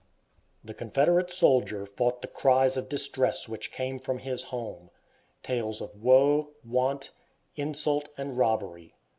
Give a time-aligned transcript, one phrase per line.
[0.63, 4.89] The Confederate soldier fought the cries of distress which came from his home,
[5.43, 7.11] tales of woe, want,
[7.55, 8.95] insult, and robbery.